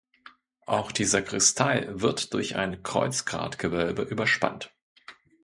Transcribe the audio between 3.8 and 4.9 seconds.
überspannt.